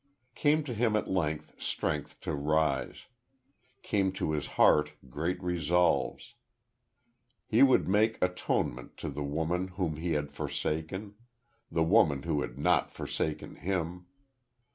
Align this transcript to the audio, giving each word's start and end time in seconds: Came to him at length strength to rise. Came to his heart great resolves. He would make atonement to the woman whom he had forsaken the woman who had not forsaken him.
Came 0.33 0.63
to 0.63 0.73
him 0.73 0.95
at 0.95 1.07
length 1.11 1.53
strength 1.61 2.19
to 2.21 2.33
rise. 2.33 3.05
Came 3.83 4.11
to 4.13 4.31
his 4.31 4.47
heart 4.57 4.93
great 5.11 5.39
resolves. 5.43 6.33
He 7.45 7.61
would 7.61 7.87
make 7.87 8.17
atonement 8.19 8.97
to 8.97 9.09
the 9.11 9.21
woman 9.21 9.67
whom 9.67 9.97
he 9.97 10.13
had 10.13 10.31
forsaken 10.31 11.13
the 11.71 11.83
woman 11.83 12.23
who 12.23 12.41
had 12.41 12.57
not 12.57 12.89
forsaken 12.89 13.57
him. 13.57 14.07